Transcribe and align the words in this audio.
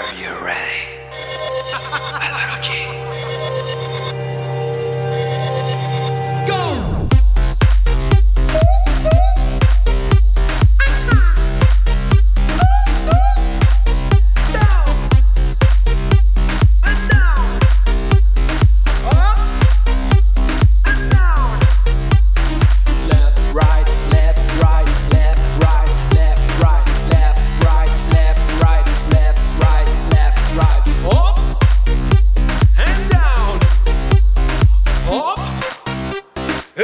Are 0.00 0.14
you 0.14 0.32
ready? 0.42 0.69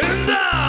Now! 0.07 0.66